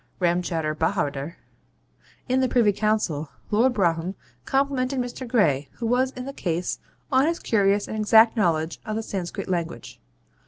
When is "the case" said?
6.25-6.79